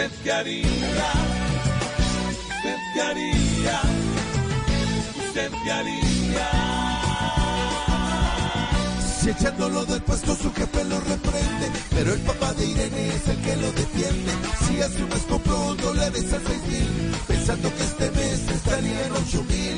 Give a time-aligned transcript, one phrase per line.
[0.00, 1.12] ¿Usted qué haría?
[2.56, 3.80] ¿Usted qué haría?
[5.26, 6.50] ¿Usted qué haría?
[9.20, 13.36] Si echándolo del puesto su jefe lo reprende, pero el papá de Irene es el
[13.42, 14.32] que lo defiende.
[14.66, 19.12] Si hace un mes compró dólares a seis mil, pensando que este mes estaría en
[19.12, 19.76] ocho mil.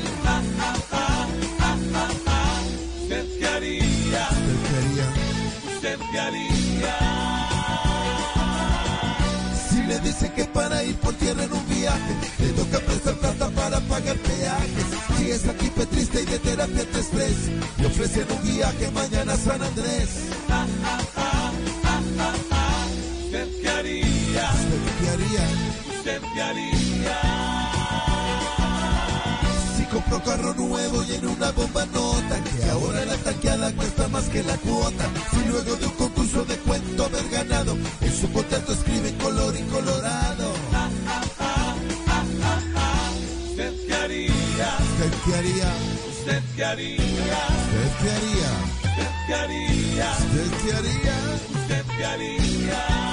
[3.01, 4.29] ¿Usted qué haría?
[4.31, 5.75] ¿Usted qué haría?
[5.75, 6.52] ¿Usted qué haría?
[10.03, 14.17] Dicen que para ir por tierra en un viaje, le toca prestar plata para pagar
[14.17, 14.85] peajes.
[15.17, 17.37] Si es aquí triste y de terapia de estrés,
[17.77, 20.09] le ofrecen un viaje mañana a San Andrés.
[23.25, 24.51] ¿Usted qué haría?
[24.53, 25.47] ¿Usted qué haría?
[25.97, 27.19] ¿Usted qué haría?
[29.77, 34.25] Si compró carro nuevo y en una bomba nota que ahora la tanqueada cuesta más
[34.25, 35.05] que la cuota.
[35.31, 38.92] Si luego de un concurso de cuento haber ganado, en su contrato escribe
[44.53, 44.77] haría?
[44.79, 45.73] ¿Usted qué haría?
[46.07, 46.99] ¿Usted qué haría?
[46.99, 48.51] ¿Usted qué haría?
[48.83, 50.11] ¿Usted qué haría?
[50.11, 51.15] ¿Usted qué haría?
[51.53, 53.12] ¿Usted qué haría?